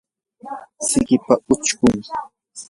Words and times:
sikipa 0.87 1.33
uchkun 1.53 1.97